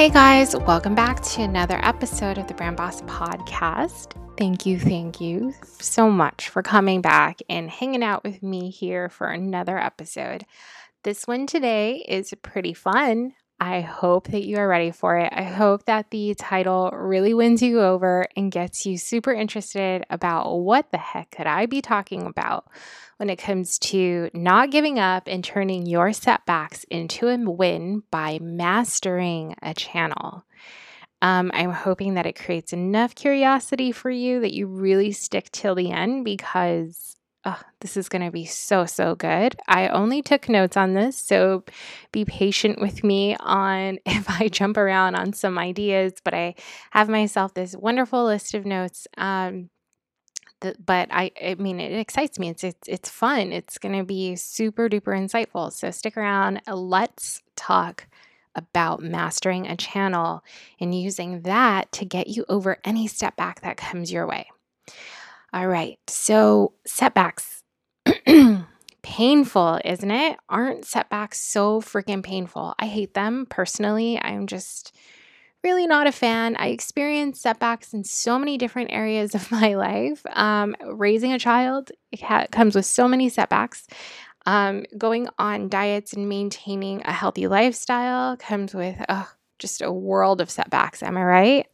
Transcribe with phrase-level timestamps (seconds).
[0.00, 4.14] Hey guys, welcome back to another episode of the Brand Boss podcast.
[4.38, 9.10] Thank you, thank you so much for coming back and hanging out with me here
[9.10, 10.46] for another episode.
[11.04, 13.34] This one today is pretty fun.
[13.62, 15.30] I hope that you are ready for it.
[15.36, 20.60] I hope that the title really wins you over and gets you super interested about
[20.60, 22.66] what the heck could I be talking about
[23.18, 28.38] when it comes to not giving up and turning your setbacks into a win by
[28.40, 30.46] mastering a channel.
[31.20, 35.74] Um, I'm hoping that it creates enough curiosity for you that you really stick till
[35.74, 39.56] the end because oh, this is going to be so, so good.
[39.66, 41.64] I only took notes on this, so
[42.12, 46.54] be patient with me on if I jump around on some ideas, but I
[46.90, 49.06] have myself this wonderful list of notes.
[49.16, 49.70] Um,
[50.84, 52.50] but I, I mean, it excites me.
[52.50, 53.50] It's it's, it's fun.
[53.50, 55.72] It's going to be super duper insightful.
[55.72, 56.60] So stick around.
[56.70, 58.06] Let's talk
[58.54, 60.44] about mastering a channel
[60.78, 64.50] and using that to get you over any step back that comes your way.
[65.52, 65.98] All right.
[66.08, 67.62] So, setbacks.
[69.02, 70.38] painful, isn't it?
[70.48, 72.74] Aren't setbacks so freaking painful?
[72.78, 74.20] I hate them personally.
[74.20, 74.94] I'm just
[75.64, 76.56] really not a fan.
[76.56, 80.24] I experience setbacks in so many different areas of my life.
[80.32, 81.90] Um, raising a child
[82.20, 83.86] ha- comes with so many setbacks.
[84.46, 88.96] Um, going on diets and maintaining a healthy lifestyle comes with
[89.58, 91.02] just a world of setbacks.
[91.02, 91.66] Am I right?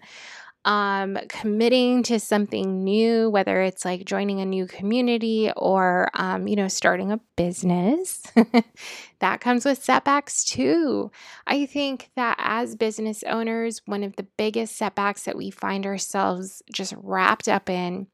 [0.67, 6.57] Um, committing to something new, whether it's like joining a new community or, um, you
[6.57, 8.25] know, starting a business,
[9.21, 11.13] that comes with setbacks too.
[11.47, 16.63] I think that as business owners, one of the biggest setbacks that we find ourselves
[16.73, 18.09] just wrapped up in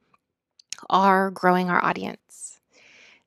[0.91, 2.52] are growing our audience.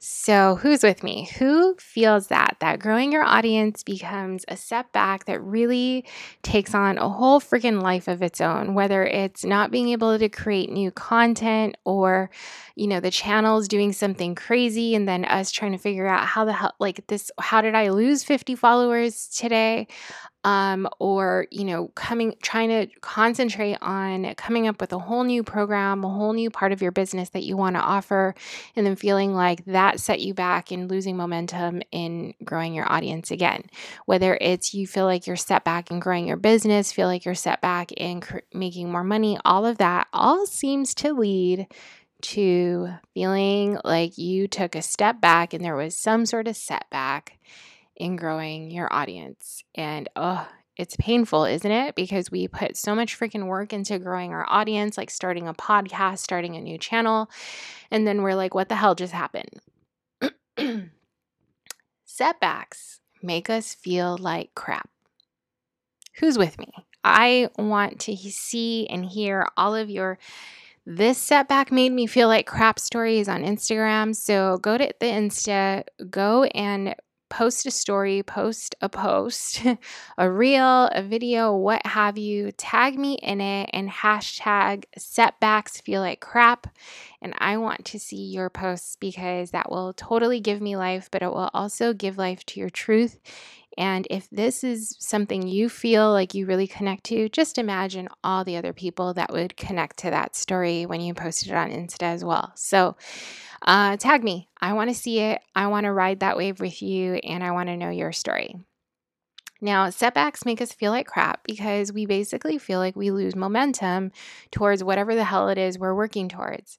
[0.07, 1.31] So, who's with me?
[1.39, 2.57] Who feels that?
[2.59, 6.05] That growing your audience becomes a setback that really
[6.43, 10.29] takes on a whole freaking life of its own, whether it's not being able to
[10.29, 12.29] create new content or,
[12.75, 16.45] you know, the channel's doing something crazy and then us trying to figure out how
[16.45, 19.87] the hell, like this, how did I lose 50 followers today?
[20.45, 25.43] Um, or you know coming trying to concentrate on coming up with a whole new
[25.43, 28.35] program a whole new part of your business that you want to offer
[28.75, 33.31] and then feeling like that set you back and losing momentum in growing your audience
[33.31, 33.63] again.
[34.05, 37.33] Whether it's you feel like you're set back in growing your business feel like you're
[37.33, 41.65] set back in cr- making more money all of that all seems to lead
[42.21, 47.39] to feeling like you took a step back and there was some sort of setback
[47.95, 49.63] in growing your audience.
[49.75, 50.47] And oh,
[50.77, 51.95] it's painful, isn't it?
[51.95, 56.19] Because we put so much freaking work into growing our audience, like starting a podcast,
[56.19, 57.29] starting a new channel.
[57.91, 59.61] And then we're like, what the hell just happened?
[62.05, 64.89] Setbacks make us feel like crap.
[66.19, 66.71] Who's with me?
[67.03, 70.17] I want to see and hear all of your
[70.87, 74.15] this setback made me feel like crap stories on Instagram.
[74.15, 76.95] So go to the Insta, go and
[77.29, 79.61] post a story, post a post,
[80.17, 82.51] a reel, a video, what have you.
[82.51, 86.67] Tag me in it and hashtag setbacks feel like crap.
[87.21, 91.23] And I want to see your posts because that will totally give me life, but
[91.23, 93.19] it will also give life to your truth.
[93.77, 98.43] And if this is something you feel like you really connect to, just imagine all
[98.43, 102.03] the other people that would connect to that story when you posted it on Insta
[102.03, 102.51] as well.
[102.55, 102.95] So,
[103.65, 104.47] uh, tag me.
[104.61, 105.41] I want to see it.
[105.55, 108.55] I want to ride that wave with you, and I want to know your story.
[109.61, 114.11] Now, setbacks make us feel like crap because we basically feel like we lose momentum
[114.51, 116.77] towards whatever the hell it is we're working towards.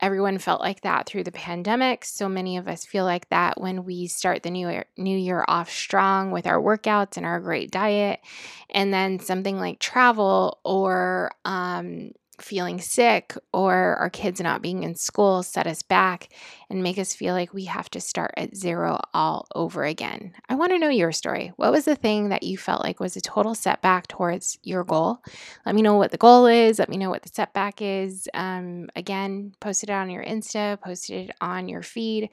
[0.00, 2.04] Everyone felt like that through the pandemic.
[2.04, 5.44] So many of us feel like that when we start the new year, new year
[5.48, 8.20] off strong with our workouts and our great diet.
[8.68, 12.10] And then something like travel or um,
[12.40, 16.28] feeling sick or our kids not being in school set us back
[16.68, 20.32] and make us feel like we have to start at zero all over again.
[20.48, 21.52] I want to know your story.
[21.56, 25.18] What was the thing that you felt like was a total setback towards your goal?
[25.64, 26.78] Let me know what the goal is.
[26.78, 28.28] Let me know what the setback is.
[28.34, 32.30] Um, again, post it on your Insta, post it on your feed.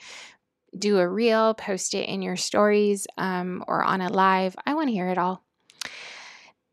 [0.77, 4.55] Do a reel, post it in your stories um, or on a live.
[4.65, 5.43] I want to hear it all.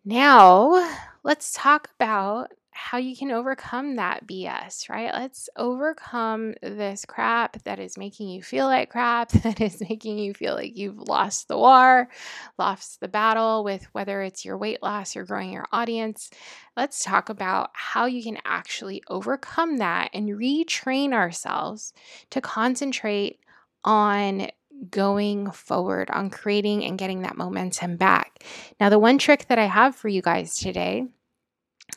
[0.04, 2.50] Now, let's talk about
[2.82, 5.12] how you can overcome that BS, right?
[5.12, 10.32] Let's overcome this crap that is making you feel like crap, that is making you
[10.32, 12.08] feel like you've lost the war,
[12.58, 16.30] lost the battle with whether it's your weight loss or growing your audience.
[16.74, 21.92] Let's talk about how you can actually overcome that and retrain ourselves
[22.30, 23.40] to concentrate
[23.84, 24.48] on
[24.90, 28.42] going forward, on creating and getting that momentum back.
[28.80, 31.06] Now, the one trick that I have for you guys today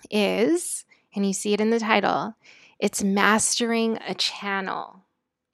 [0.09, 0.85] is,
[1.15, 2.35] and you see it in the title,
[2.79, 4.99] it's mastering a channel.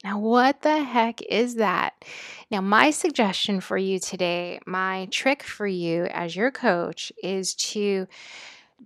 [0.02, 2.04] Now, what the heck is that?
[2.50, 8.06] Now, my suggestion for you today, my trick for you as your coach is to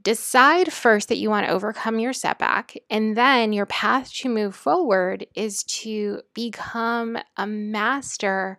[0.02, 4.56] decide first that you want to overcome your setback, and then your path to move
[4.56, 8.58] forward is to become a master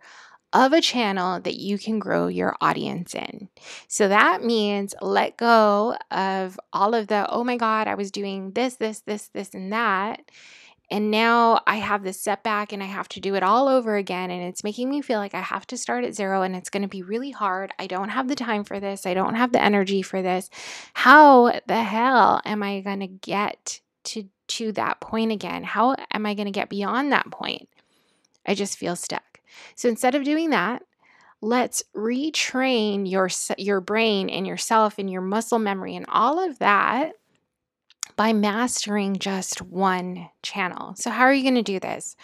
[0.56, 3.50] of a channel that you can grow your audience in.
[3.88, 8.52] So that means let go of all of the, oh my God, I was doing
[8.52, 10.30] this, this, this, this, and that.
[10.90, 14.30] And now I have this setback and I have to do it all over again.
[14.30, 16.84] And it's making me feel like I have to start at zero and it's going
[16.84, 17.72] to be really hard.
[17.78, 19.04] I don't have the time for this.
[19.04, 20.48] I don't have the energy for this.
[20.94, 25.64] How the hell am I going to get to, to that point again?
[25.64, 27.68] How am I going to get beyond that point?
[28.46, 29.35] I just feel stuck.
[29.74, 30.82] So instead of doing that,
[31.40, 33.28] let's retrain your
[33.58, 37.12] your brain and yourself and your muscle memory and all of that
[38.16, 40.94] by mastering just one channel.
[40.96, 42.16] So how are you going to do this?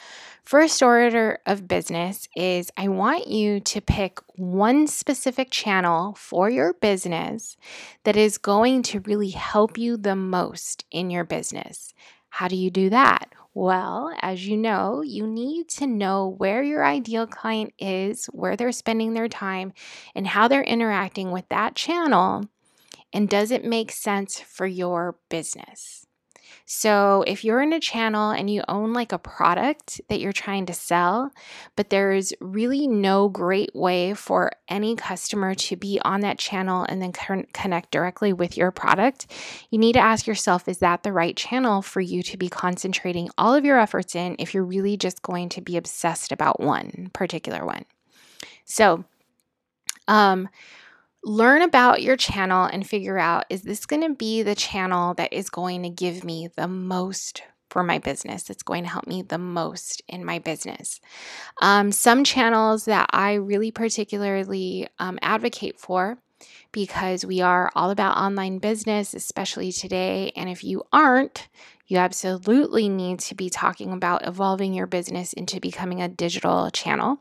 [0.44, 6.72] First order of business is I want you to pick one specific channel for your
[6.74, 7.56] business
[8.04, 11.92] that is going to really help you the most in your business.
[12.30, 13.28] How do you do that?
[13.54, 18.72] Well, as you know, you need to know where your ideal client is, where they're
[18.72, 19.72] spending their time,
[20.14, 22.48] and how they're interacting with that channel.
[23.12, 26.06] And does it make sense for your business?
[26.64, 30.66] So, if you're in a channel and you own like a product that you're trying
[30.66, 31.30] to sell,
[31.76, 37.02] but there's really no great way for any customer to be on that channel and
[37.02, 39.26] then con- connect directly with your product,
[39.70, 43.28] you need to ask yourself is that the right channel for you to be concentrating
[43.36, 47.10] all of your efforts in if you're really just going to be obsessed about one
[47.12, 47.84] particular one?
[48.64, 49.04] So,
[50.08, 50.48] um,
[51.24, 55.32] learn about your channel and figure out is this going to be the channel that
[55.32, 59.22] is going to give me the most for my business that's going to help me
[59.22, 61.00] the most in my business?
[61.60, 66.18] Um, some channels that i really particularly um, advocate for
[66.72, 71.48] because we are all about online business especially today and if you aren't
[71.86, 77.20] you absolutely need to be talking about evolving your business into becoming a digital channel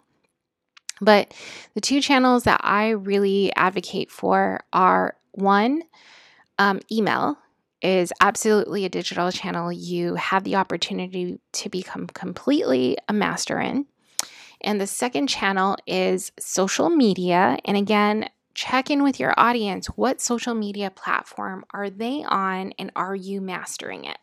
[1.01, 1.33] but
[1.73, 5.81] the two channels that I really advocate for are one,
[6.59, 7.37] um, email
[7.81, 13.87] is absolutely a digital channel you have the opportunity to become completely a master in.
[14.61, 17.57] And the second channel is social media.
[17.65, 19.87] And again, check in with your audience.
[19.87, 24.17] What social media platform are they on and are you mastering it?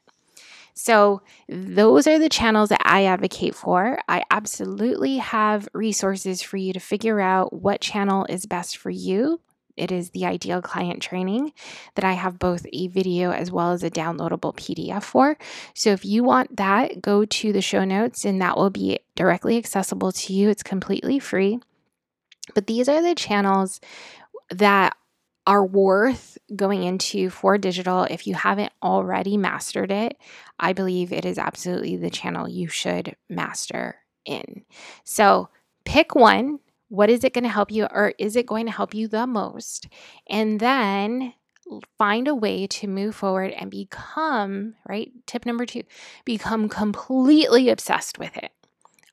[0.78, 3.99] So, those are the channels that I advocate for.
[4.08, 9.40] I absolutely have resources for you to figure out what channel is best for you.
[9.76, 11.52] It is the ideal client training
[11.97, 15.37] that I have both a video as well as a downloadable PDF for.
[15.75, 19.56] So, if you want that, go to the show notes and that will be directly
[19.56, 20.49] accessible to you.
[20.49, 21.58] It's completely free.
[22.54, 23.80] But these are the channels
[24.50, 24.97] that
[25.49, 30.19] are worth going into for digital if you haven't already mastered it.
[30.61, 34.67] I believe it is absolutely the channel you should master in.
[35.05, 35.49] So
[35.87, 36.59] pick one.
[36.90, 39.26] What is it going to help you, or is it going to help you the
[39.26, 39.88] most?
[40.28, 41.33] And then
[41.97, 45.11] find a way to move forward and become, right?
[45.26, 45.83] Tip number two,
[46.26, 48.52] become completely obsessed with it.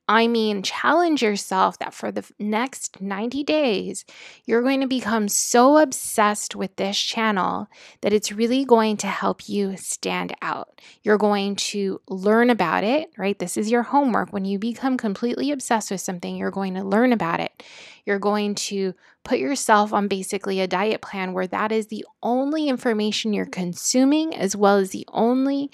[0.08, 4.06] I mean, challenge yourself that for the next 90 days,
[4.46, 7.68] you're going to become so obsessed with this channel
[8.02, 10.80] that it's really going to help you stand out.
[11.02, 13.40] You're going to learn about it, right?
[13.40, 14.32] This is your homework.
[14.32, 17.64] When you become completely obsessed with something, you're going to learn about it.
[18.06, 18.94] You're going to
[19.24, 24.36] put yourself on basically a diet plan where that is the only information you're consuming,
[24.36, 25.72] as well as the only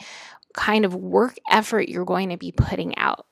[0.53, 3.25] kind of work effort you're going to be putting out.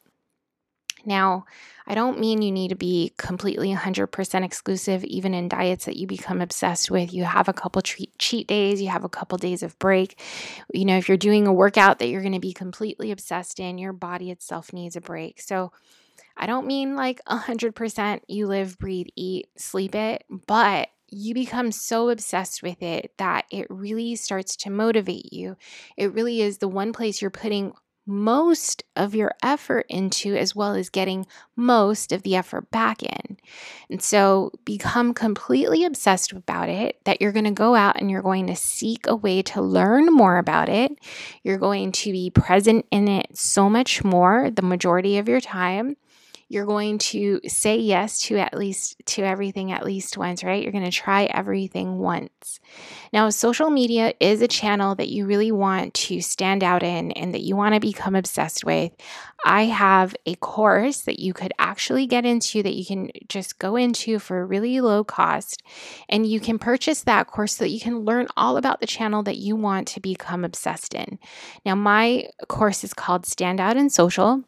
[1.09, 1.45] Now,
[1.87, 6.05] I don't mean you need to be completely 100% exclusive, even in diets that you
[6.05, 7.11] become obsessed with.
[7.11, 10.21] You have a couple treat, cheat days, you have a couple days of break.
[10.71, 13.79] You know, if you're doing a workout that you're going to be completely obsessed in,
[13.79, 15.41] your body itself needs a break.
[15.41, 15.71] So,
[16.37, 22.09] I don't mean like 100% you live, breathe, eat, sleep it, but you become so
[22.09, 25.57] obsessed with it that it really starts to motivate you.
[25.97, 27.73] It really is the one place you're putting
[28.09, 31.25] most of your effort into, as well as getting
[31.55, 33.37] most of the effort back in.
[33.89, 38.21] And so become completely obsessed about it that you're going to go out and you're
[38.21, 40.91] going to seek a way to learn more about it.
[41.43, 45.95] You're going to be present in it so much more the majority of your time
[46.49, 50.61] you're going to say yes to at least to everything at least once, right?
[50.63, 52.59] You're going to try everything once.
[53.13, 57.35] Now, social media is a channel that you really want to stand out in and
[57.35, 58.91] that you want to become obsessed with.
[59.45, 63.75] I have a course that you could actually get into that you can just go
[63.75, 65.61] into for a really low cost.
[66.09, 69.21] And you can purchase that course so that you can learn all about the channel
[69.23, 71.19] that you want to become obsessed in.
[71.63, 74.43] Now, my course is called Stand Out in Social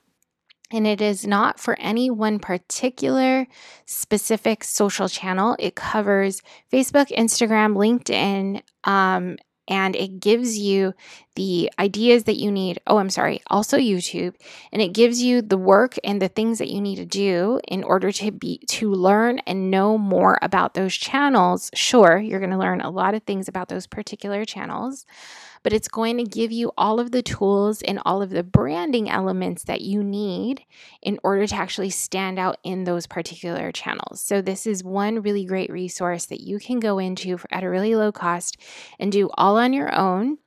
[0.71, 3.47] and it is not for any one particular
[3.85, 5.55] specific social channel.
[5.59, 9.37] It covers Facebook, Instagram, LinkedIn, um,
[9.67, 10.93] and it gives you
[11.35, 12.79] the ideas that you need.
[12.87, 14.35] Oh, I'm sorry, also YouTube,
[14.73, 17.83] and it gives you the work and the things that you need to do in
[17.83, 21.69] order to be to learn and know more about those channels.
[21.73, 25.05] Sure, you're going to learn a lot of things about those particular channels,
[25.63, 29.09] but it's going to give you all of the tools and all of the branding
[29.09, 30.63] elements that you need
[31.01, 34.21] in order to actually stand out in those particular channels.
[34.21, 37.95] So, this is one really great resource that you can go into at a really
[37.95, 38.57] low cost
[38.99, 40.37] and do all on your own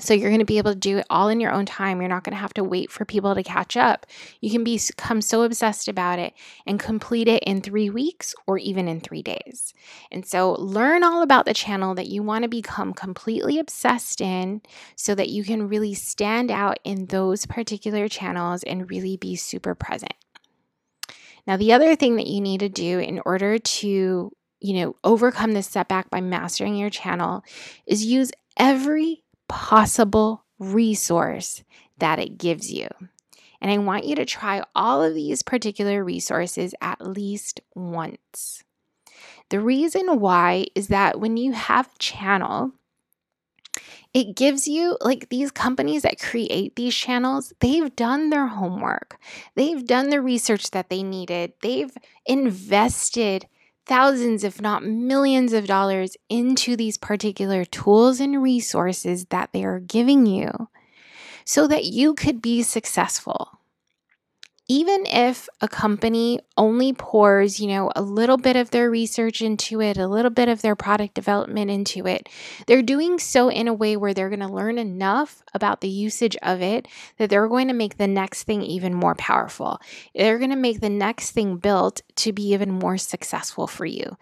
[0.00, 2.00] so you're going to be able to do it all in your own time.
[2.00, 4.06] You're not going to have to wait for people to catch up.
[4.40, 6.34] You can become so obsessed about it
[6.66, 9.74] and complete it in three weeks or even in three days.
[10.10, 14.62] And so learn all about the channel that you want to become completely obsessed in
[14.96, 19.74] so that you can really stand out in those particular channels and really be super
[19.74, 20.14] present.
[21.46, 25.52] Now, the other thing that you need to do in order to you know, overcome
[25.52, 27.44] this setback by mastering your channel
[27.86, 31.62] is use every possible resource
[31.98, 32.88] that it gives you.
[33.60, 38.62] And I want you to try all of these particular resources at least once.
[39.50, 42.72] The reason why is that when you have a channel,
[44.14, 49.18] it gives you like these companies that create these channels, they've done their homework.
[49.54, 51.52] They've done the research that they needed.
[51.62, 51.92] They've
[52.26, 53.46] invested
[53.88, 59.80] thousands, if not millions of dollars into these particular tools and resources that they are
[59.80, 60.68] giving you
[61.44, 63.57] so that you could be successful
[64.68, 69.80] even if a company only pours, you know, a little bit of their research into
[69.80, 72.28] it, a little bit of their product development into it,
[72.66, 76.36] they're doing so in a way where they're going to learn enough about the usage
[76.42, 79.80] of it that they're going to make the next thing even more powerful.
[80.14, 84.18] They're going to make the next thing built to be even more successful for you.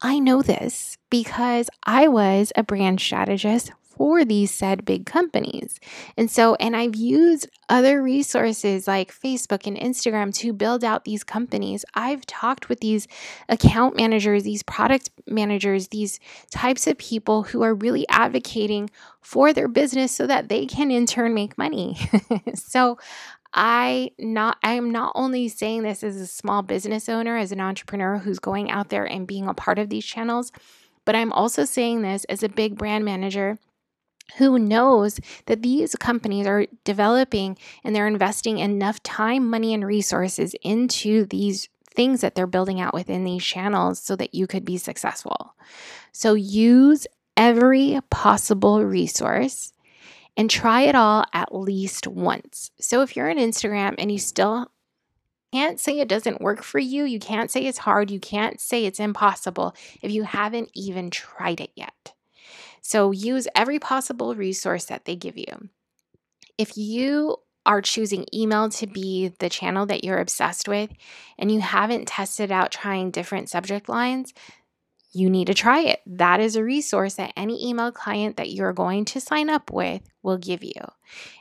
[0.00, 5.78] I know this because I was a brand strategist for these said big companies.
[6.16, 11.22] And so, and I've used other resources like Facebook and Instagram to build out these
[11.22, 11.84] companies.
[11.92, 13.06] I've talked with these
[13.50, 16.18] account managers, these product managers, these
[16.50, 18.88] types of people who are really advocating
[19.20, 21.98] for their business so that they can in turn make money.
[22.54, 22.96] so,
[23.52, 27.60] I not I am not only saying this as a small business owner, as an
[27.60, 30.52] entrepreneur who's going out there and being a part of these channels,
[31.04, 33.58] but I'm also saying this as a big brand manager
[34.36, 40.54] who knows that these companies are developing and they're investing enough time, money, and resources
[40.62, 44.76] into these things that they're building out within these channels so that you could be
[44.76, 45.54] successful.
[46.12, 47.06] So use
[47.36, 49.72] every possible resource
[50.36, 52.70] and try it all at least once.
[52.80, 54.70] So if you're on Instagram and you still
[55.52, 58.84] can't say it doesn't work for you, you can't say it's hard, you can't say
[58.84, 62.14] it's impossible if you haven't even tried it yet.
[62.82, 65.68] So use every possible resource that they give you.
[66.58, 70.90] If you are choosing email to be the channel that you're obsessed with
[71.38, 74.32] and you haven't tested out trying different subject lines,
[75.12, 76.00] you need to try it.
[76.06, 80.02] That is a resource that any email client that you're going to sign up with
[80.22, 80.80] will give you.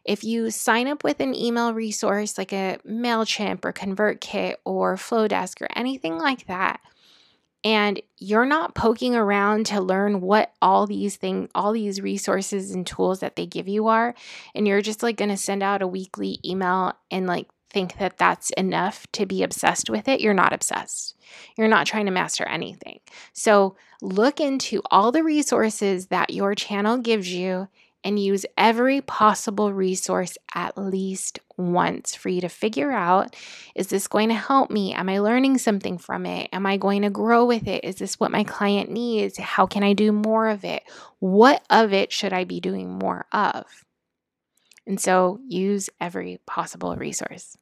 [0.03, 5.61] If you sign up with an email resource like a MailChimp or ConvertKit or Flodesk
[5.61, 6.79] or anything like that,
[7.63, 12.87] and you're not poking around to learn what all these things all these resources and
[12.87, 14.15] tools that they give you are
[14.55, 18.17] and you're just like going to send out a weekly email and like think that
[18.17, 21.15] that's enough to be obsessed with it you're not obsessed.
[21.57, 22.99] You're not trying to master anything.
[23.33, 27.67] So look into all the resources that your channel gives you
[28.03, 33.35] and use every possible resource at least once for you to figure out
[33.75, 34.93] is this going to help me?
[34.93, 36.49] Am I learning something from it?
[36.53, 37.83] Am I going to grow with it?
[37.83, 39.37] Is this what my client needs?
[39.37, 40.83] How can I do more of it?
[41.19, 43.65] What of it should I be doing more of?
[44.87, 47.57] And so use every possible resource.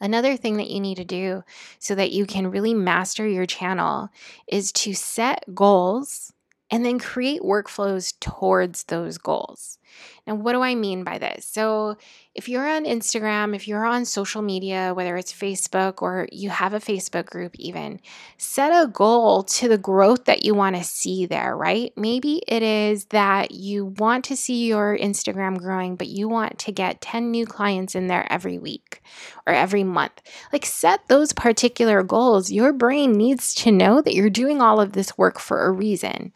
[0.00, 1.44] Another thing that you need to do
[1.78, 4.08] so that you can really master your channel
[4.48, 6.32] is to set goals
[6.70, 9.78] and then create workflows towards those goals.
[10.26, 11.46] Now, what do I mean by this?
[11.46, 11.96] So,
[12.32, 16.72] if you're on Instagram, if you're on social media, whether it's Facebook or you have
[16.72, 18.00] a Facebook group, even
[18.38, 21.92] set a goal to the growth that you want to see there, right?
[21.96, 26.72] Maybe it is that you want to see your Instagram growing, but you want to
[26.72, 29.02] get 10 new clients in there every week
[29.44, 30.22] or every month.
[30.52, 32.52] Like, set those particular goals.
[32.52, 36.32] Your brain needs to know that you're doing all of this work for a reason.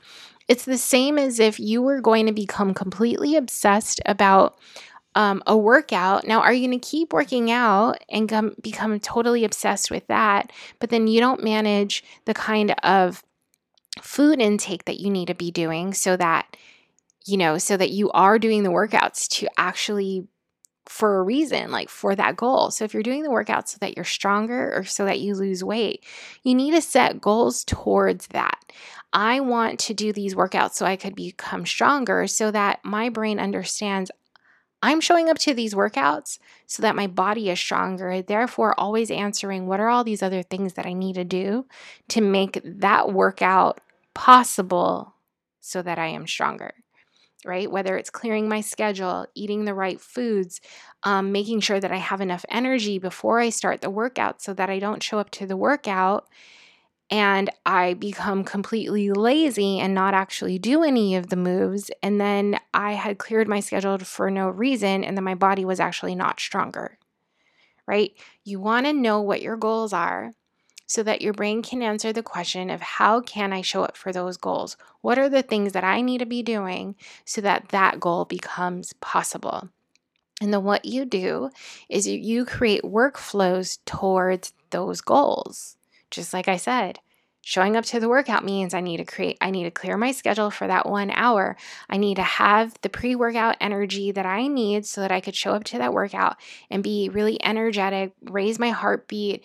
[0.49, 4.59] It's the same as if you were going to become completely obsessed about
[5.15, 6.27] um, a workout.
[6.27, 10.53] Now, are you going to keep working out and come, become totally obsessed with that,
[10.79, 13.23] but then you don't manage the kind of
[14.01, 16.57] food intake that you need to be doing so that,
[17.27, 20.27] you know, so that you are doing the workouts to actually
[20.87, 22.71] for a reason, like for that goal.
[22.71, 25.65] So if you're doing the workout so that you're stronger or so that you lose
[25.65, 26.05] weight,
[26.43, 28.59] you need to set goals towards that.
[29.13, 33.39] I want to do these workouts so I could become stronger so that my brain
[33.39, 34.11] understands
[34.85, 39.67] I'm showing up to these workouts so that my body is stronger, therefore, always answering
[39.67, 41.65] what are all these other things that I need to do
[42.09, 43.81] to make that workout
[44.13, 45.15] possible
[45.61, 46.75] so that I am stronger
[47.47, 47.71] right?
[47.71, 50.63] Whether it's clearing my schedule, eating the right foods,
[51.03, 54.71] um, making sure that I have enough energy before I start the workout so that
[54.71, 56.27] I don't show up to the workout
[57.11, 61.91] and I become completely lazy and not actually do any of the moves.
[62.03, 65.81] And then I had cleared my schedule for no reason, and then my body was
[65.81, 66.99] actually not stronger,
[67.87, 68.13] right?
[68.45, 70.33] You want to know what your goals are
[70.87, 74.13] so that your brain can answer the question of how can I show up for
[74.13, 74.77] those goals?
[75.01, 78.93] What are the things that I need to be doing so that that goal becomes
[78.95, 79.69] possible?
[80.41, 81.51] And then what you do
[81.89, 85.77] is you create workflows towards those goals.
[86.15, 87.01] Just like I said,
[87.43, 90.13] showing up to the workout means I need to create, I need to clear my
[90.13, 91.57] schedule for that one hour.
[91.89, 95.37] I need to have the pre workout energy that I need so that I could
[95.37, 96.37] show up to that workout
[96.71, 99.45] and be really energetic, raise my heartbeat,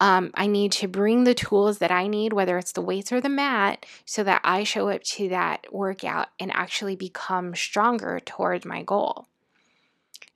[0.00, 3.20] um, I need to bring the tools that I need, whether it's the weights or
[3.20, 8.64] the mat, so that I show up to that workout and actually become stronger towards
[8.64, 9.28] my goal.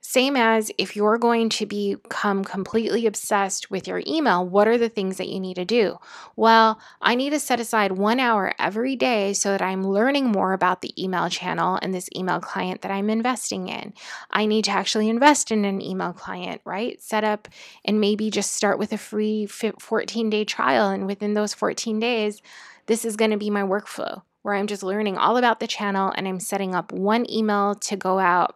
[0.07, 4.87] Same as if you're going to become completely obsessed with your email, what are the
[4.87, 5.97] things that you need to do?
[6.35, 10.53] Well, I need to set aside one hour every day so that I'm learning more
[10.53, 13.95] about the email channel and this email client that I'm investing in.
[14.29, 17.01] I need to actually invest in an email client, right?
[17.01, 17.47] Set up
[17.83, 20.89] and maybe just start with a free 14 day trial.
[20.89, 22.43] And within those 14 days,
[22.85, 26.13] this is going to be my workflow where I'm just learning all about the channel
[26.15, 28.55] and I'm setting up one email to go out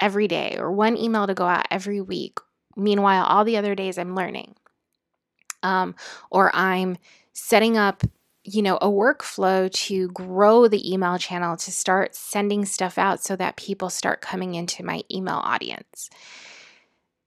[0.00, 2.38] every day or one email to go out every week.
[2.76, 4.54] Meanwhile, all the other days I'm learning.
[5.62, 5.94] Um,
[6.30, 6.96] or I'm
[7.32, 8.02] setting up,
[8.44, 13.36] you know, a workflow to grow the email channel to start sending stuff out so
[13.36, 16.08] that people start coming into my email audience.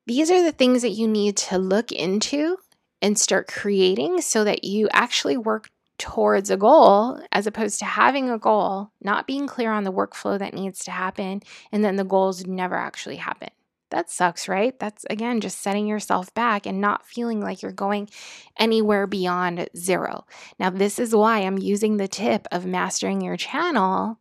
[0.07, 2.57] These are the things that you need to look into
[3.01, 8.29] and start creating so that you actually work towards a goal as opposed to having
[8.29, 12.03] a goal, not being clear on the workflow that needs to happen, and then the
[12.03, 13.49] goals never actually happen.
[13.93, 14.77] That sucks, right?
[14.79, 18.09] That's again just setting yourself back and not feeling like you're going
[18.57, 20.25] anywhere beyond zero.
[20.59, 24.17] Now, this is why I'm using the tip of mastering your channel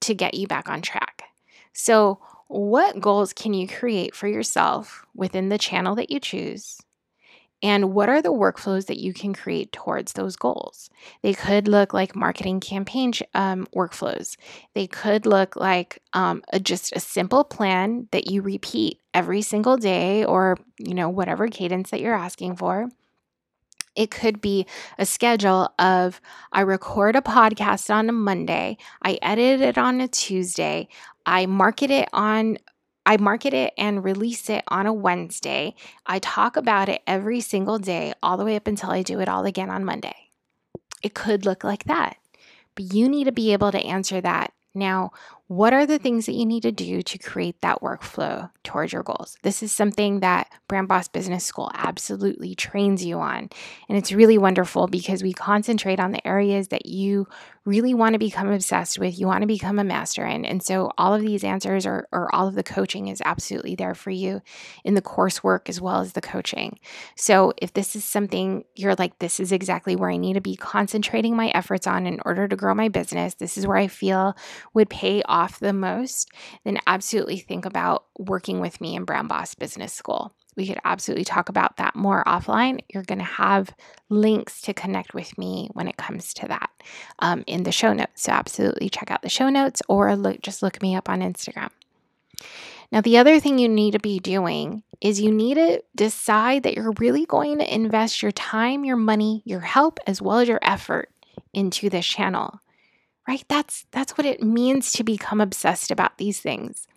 [0.00, 1.22] to get you back on track.
[1.72, 6.78] So, what goals can you create for yourself within the channel that you choose?
[7.62, 10.90] And what are the workflows that you can create towards those goals?
[11.22, 14.36] They could look like marketing campaign um, workflows.
[14.74, 19.76] They could look like um, a, just a simple plan that you repeat every single
[19.76, 22.88] day or, you know, whatever cadence that you're asking for.
[23.96, 24.64] It could be
[24.96, 26.20] a schedule of
[26.52, 30.86] I record a podcast on a Monday, I edit it on a Tuesday,
[31.26, 32.58] I market it on
[33.08, 35.74] I market it and release it on a Wednesday.
[36.04, 39.30] I talk about it every single day, all the way up until I do it
[39.30, 40.14] all again on Monday.
[41.02, 42.18] It could look like that,
[42.74, 44.52] but you need to be able to answer that.
[44.74, 45.12] Now,
[45.48, 49.02] what are the things that you need to do to create that workflow towards your
[49.02, 49.38] goals?
[49.42, 53.48] This is something that Brand Boss Business School absolutely trains you on.
[53.88, 57.26] And it's really wonderful because we concentrate on the areas that you
[57.64, 60.44] really want to become obsessed with, you want to become a master in.
[60.44, 63.94] And so all of these answers or, or all of the coaching is absolutely there
[63.94, 64.42] for you
[64.84, 66.78] in the coursework as well as the coaching.
[67.16, 70.56] So if this is something you're like, this is exactly where I need to be
[70.56, 74.34] concentrating my efforts on in order to grow my business, this is where I feel
[74.74, 76.30] would pay off the most,
[76.64, 81.24] then absolutely think about working with me in Brand Boss Business School we could absolutely
[81.24, 82.80] talk about that more offline.
[82.92, 83.70] You're going to have
[84.08, 86.70] links to connect with me when it comes to that
[87.20, 88.22] um, in the show notes.
[88.22, 91.70] So absolutely check out the show notes or look, just look me up on Instagram.
[92.90, 96.74] Now, the other thing you need to be doing is you need to decide that
[96.74, 100.58] you're really going to invest your time, your money, your help, as well as your
[100.60, 101.08] effort
[101.52, 102.60] into this channel.
[103.28, 103.44] Right?
[103.48, 106.88] That's that's what it means to become obsessed about these things.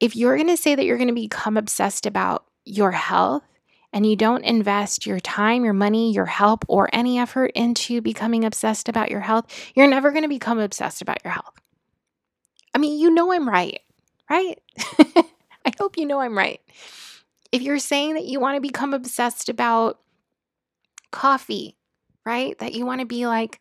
[0.00, 3.44] If you're going to say that you're going to become obsessed about your health
[3.92, 8.44] and you don't invest your time, your money, your help, or any effort into becoming
[8.44, 11.54] obsessed about your health, you're never going to become obsessed about your health.
[12.74, 13.80] I mean, you know I'm right,
[14.28, 14.58] right?
[14.98, 16.60] I hope you know I'm right.
[17.52, 20.00] If you're saying that you want to become obsessed about
[21.10, 21.76] coffee,
[22.24, 22.58] right?
[22.58, 23.60] That you want to be like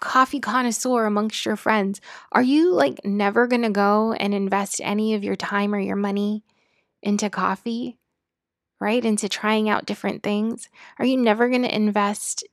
[0.00, 2.00] coffee connoisseur amongst your friends,
[2.32, 5.96] are you like never going to go and invest any of your time or your
[5.96, 6.42] money
[7.02, 7.98] into coffee?
[8.80, 9.04] right?
[9.04, 10.68] Into trying out different things?
[10.98, 12.44] Are you never going to invest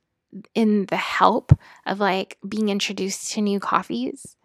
[0.54, 4.36] in the help of like being introduced to new coffees?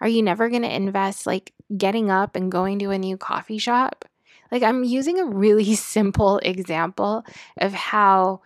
[0.00, 3.58] Are you never going to invest like getting up and going to a new coffee
[3.58, 4.04] shop?
[4.52, 7.24] Like, I'm using a really simple example
[7.58, 8.42] of how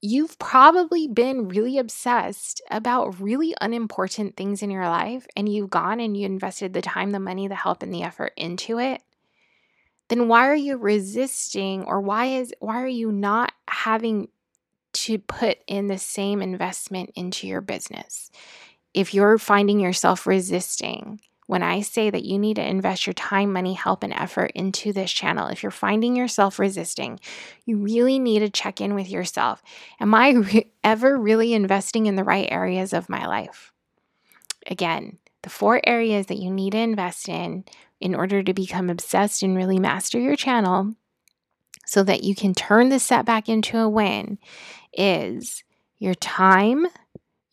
[0.00, 6.00] you've probably been really obsessed about really unimportant things in your life and you've gone
[6.00, 9.02] and you invested the time, the money, the help, and the effort into it
[10.08, 14.28] then why are you resisting or why is why are you not having
[14.94, 18.30] to put in the same investment into your business?
[18.94, 23.54] If you're finding yourself resisting when I say that you need to invest your time,
[23.54, 27.18] money, help, and effort into this channel, if you're finding yourself resisting,
[27.64, 29.62] you really need to check in with yourself.
[29.98, 33.72] Am I re- ever really investing in the right areas of my life?
[34.66, 37.64] Again, the four areas that you need to invest in
[37.98, 40.92] in order to become obsessed and really master your channel
[41.86, 44.38] so that you can turn the setback into a win
[44.92, 45.64] is
[45.98, 46.86] your time,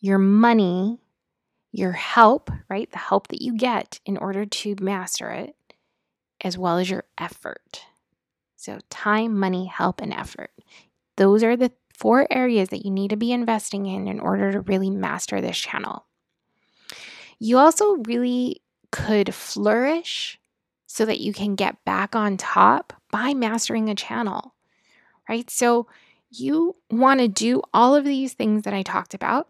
[0.00, 0.98] your money,
[1.76, 2.90] your help, right?
[2.90, 5.54] The help that you get in order to master it,
[6.40, 7.82] as well as your effort.
[8.56, 10.52] So, time, money, help, and effort.
[11.16, 14.60] Those are the four areas that you need to be investing in in order to
[14.62, 16.06] really master this channel.
[17.38, 20.40] You also really could flourish
[20.86, 24.54] so that you can get back on top by mastering a channel,
[25.28, 25.50] right?
[25.50, 25.88] So
[26.30, 29.48] you want to do all of these things that I talked about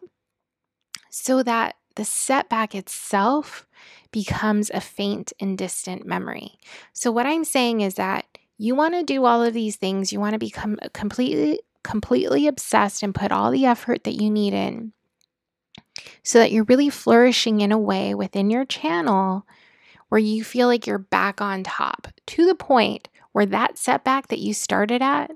[1.10, 3.66] so that the setback itself
[4.12, 6.52] becomes a faint and distant memory.
[6.92, 8.26] So what I'm saying is that
[8.58, 13.04] you want to do all of these things, you want to become completely completely obsessed
[13.04, 14.92] and put all the effort that you need in
[16.24, 19.46] so that you're really flourishing in a way within your channel
[20.08, 24.40] where you feel like you're back on top to the point where that setback that
[24.40, 25.30] you started at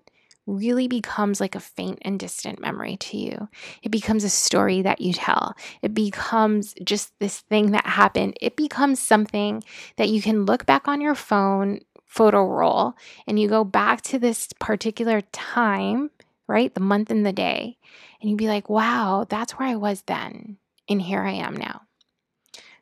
[0.51, 3.49] really becomes like a faint and distant memory to you.
[3.83, 5.55] It becomes a story that you tell.
[5.83, 8.37] It becomes just this thing that happened.
[8.41, 9.63] It becomes something
[9.97, 12.95] that you can look back on your phone photo roll
[13.27, 16.11] and you go back to this particular time,
[16.49, 16.75] right?
[16.75, 17.79] The month and the day.
[18.21, 20.59] And you'd be like, wow, that's where I was then.
[20.89, 21.83] And here I am now.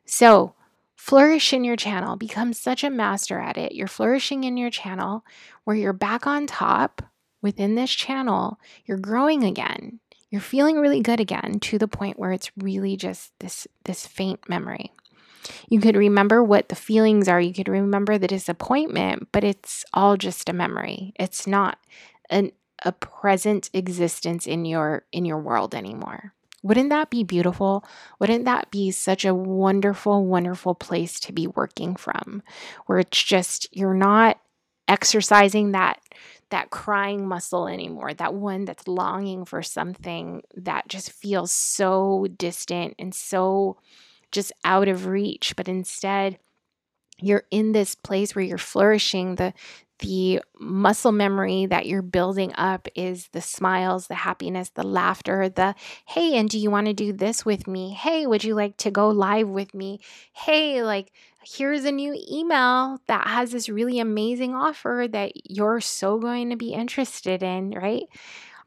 [0.05, 0.55] So,
[0.95, 3.73] flourish in your channel, become such a master at it.
[3.73, 5.23] You're flourishing in your channel
[5.63, 7.03] where you're back on top
[7.41, 8.59] within this channel.
[8.85, 9.99] You're growing again.
[10.29, 14.47] You're feeling really good again to the point where it's really just this this faint
[14.47, 14.91] memory.
[15.69, 17.41] You could remember what the feelings are.
[17.41, 21.13] You could remember the disappointment, but it's all just a memory.
[21.19, 21.79] It's not
[22.29, 22.51] an
[22.85, 26.33] a present existence in your in your world anymore.
[26.61, 27.85] Wouldn't that be beautiful?
[28.19, 32.43] Wouldn't that be such a wonderful, wonderful place to be working from?
[32.85, 34.39] Where it's just you're not
[34.87, 36.01] exercising that
[36.49, 42.95] that crying muscle anymore, that one that's longing for something that just feels so distant
[42.99, 43.77] and so
[44.31, 46.39] just out of reach, but instead
[47.21, 49.53] you're in this place where you're flourishing the
[49.99, 55.75] the muscle memory that you're building up is the smiles, the happiness, the laughter, the
[56.05, 57.91] hey, and do you want to do this with me?
[57.91, 59.99] Hey, would you like to go live with me?
[60.31, 61.11] Hey, like,
[61.43, 66.55] here's a new email that has this really amazing offer that you're so going to
[66.55, 68.03] be interested in, right?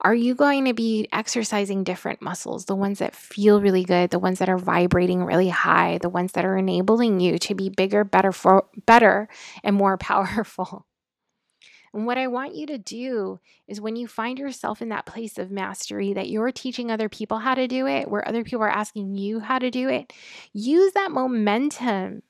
[0.00, 4.18] Are you going to be exercising different muscles, the ones that feel really good, the
[4.18, 8.02] ones that are vibrating really high, the ones that are enabling you to be bigger,
[8.02, 9.28] better, for, better,
[9.62, 10.86] and more powerful?
[11.94, 15.36] And what I want you to do is when you find yourself in that place
[15.38, 18.70] of mastery that you're teaching other people how to do it, where other people are
[18.70, 20.12] asking you how to do it,
[20.54, 22.22] use that momentum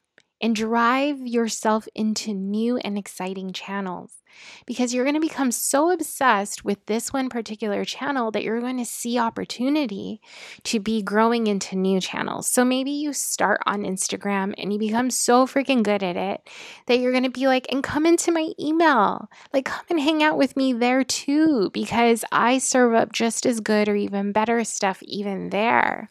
[0.42, 4.22] and drive yourself into new and exciting channels
[4.66, 8.78] because you're going to become so obsessed with this one particular channel that you're going
[8.78, 10.20] to see opportunity
[10.64, 12.48] to be growing into new channels.
[12.48, 16.48] So maybe you start on Instagram and you become so freaking good at it
[16.86, 19.28] that you're going to be like, and come into my email.
[19.52, 23.60] Like, come and hang out with me there too, because I serve up just as
[23.60, 26.10] good or even better stuff even there.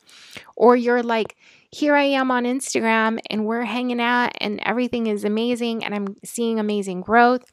[0.56, 1.36] Or you're like,
[1.72, 6.16] here I am on Instagram and we're hanging out and everything is amazing and I'm
[6.24, 7.46] seeing amazing growth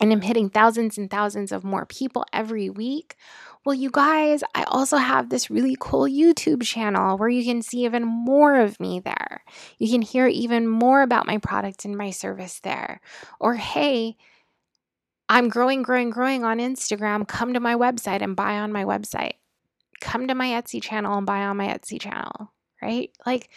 [0.00, 3.16] and I'm hitting thousands and thousands of more people every week.
[3.64, 7.84] Well, you guys, I also have this really cool YouTube channel where you can see
[7.84, 9.42] even more of me there.
[9.78, 13.00] You can hear even more about my product and my service there.
[13.38, 14.16] Or, hey,
[15.28, 17.28] I'm growing, growing, growing on Instagram.
[17.28, 19.34] Come to my website and buy on my website.
[20.00, 22.50] Come to my Etsy channel and buy on my Etsy channel
[22.82, 23.10] right?
[23.26, 23.50] Like,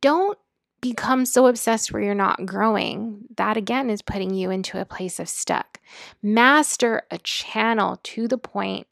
[0.00, 0.38] don't
[0.80, 3.24] become so obsessed where you're not growing.
[3.36, 5.80] That again is putting you into a place of stuck.
[6.22, 8.86] Master a channel to the point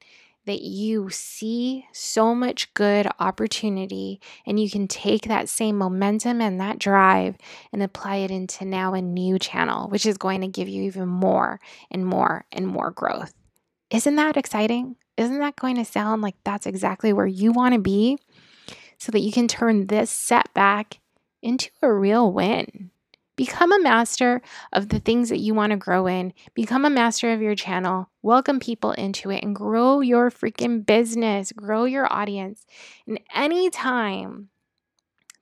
[0.46, 6.60] that you see so much good opportunity and you can take that same momentum and
[6.60, 7.36] that drive
[7.72, 11.08] and apply it into now a new channel, which is going to give you even
[11.08, 13.34] more and more and more growth.
[13.90, 14.96] Isn't that exciting?
[15.16, 18.18] Isn't that going to sound like that's exactly where you want to be?
[18.98, 21.00] So that you can turn this setback
[21.42, 22.90] into a real win.
[23.36, 24.40] Become a master
[24.72, 26.32] of the things that you want to grow in.
[26.54, 28.08] Become a master of your channel.
[28.22, 32.64] Welcome people into it and grow your freaking business, grow your audience.
[33.06, 34.48] And anytime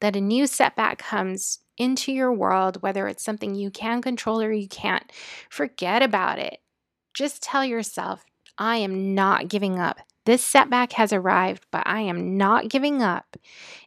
[0.01, 4.53] that a new setback comes into your world, whether it's something you can control or
[4.53, 5.11] you can't,
[5.49, 6.61] forget about it.
[7.15, 8.25] Just tell yourself,
[8.59, 9.99] I am not giving up.
[10.25, 13.37] This setback has arrived, but I am not giving up,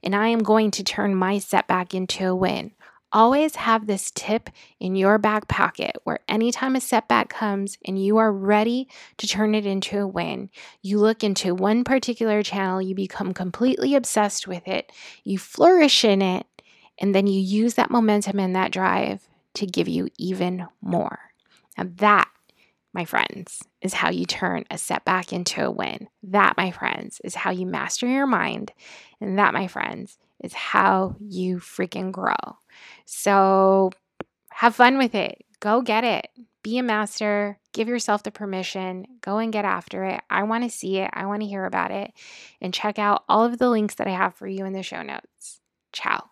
[0.03, 2.71] and I am going to turn my setback into a win.
[3.11, 8.17] Always have this tip in your back pocket where anytime a setback comes and you
[8.17, 10.49] are ready to turn it into a win,
[10.81, 14.91] you look into one particular channel, you become completely obsessed with it,
[15.23, 16.45] you flourish in it,
[16.99, 21.19] and then you use that momentum and that drive to give you even more.
[21.77, 22.29] Now, that
[22.97, 26.07] my friends, is how you turn a setback into a win.
[26.23, 28.73] That, my friends, is how you master your mind.
[29.21, 32.35] And that, my friends, is how you freaking grow.
[33.05, 33.91] So
[34.49, 35.45] have fun with it.
[35.59, 36.27] Go get it.
[36.63, 37.59] Be a master.
[37.71, 39.05] Give yourself the permission.
[39.21, 40.21] Go and get after it.
[40.29, 41.11] I want to see it.
[41.13, 42.11] I want to hear about it.
[42.59, 45.03] And check out all of the links that I have for you in the show
[45.03, 45.61] notes.
[45.93, 46.31] Ciao.